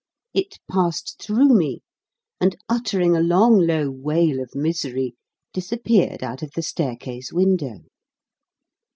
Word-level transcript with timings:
It 0.33 0.57
passed 0.67 1.21
through 1.21 1.49
me, 1.49 1.83
and 2.39 2.57
uttering 2.67 3.15
a 3.15 3.19
long 3.21 3.59
low 3.59 3.91
wail 3.91 4.39
of 4.41 4.55
misery, 4.55 5.13
disappeared 5.53 6.23
out 6.23 6.41
of 6.41 6.53
the 6.53 6.63
staircase 6.63 7.31
window. 7.31 7.81